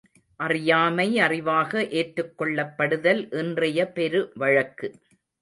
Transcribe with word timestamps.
அறியாமை 0.39 1.05
அறிவாக 1.19 1.83
ஏற்றுக் 1.91 2.33
கொள்ளப்படுதல் 2.39 3.21
இன்றைய 3.35 3.87
பெரு 3.91 4.31
வழக்கு. 4.35 4.89